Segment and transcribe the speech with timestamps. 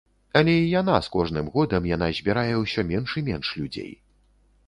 [0.39, 3.93] Але і яна з кожным годам яна збірае ўсё менш і менш людзей.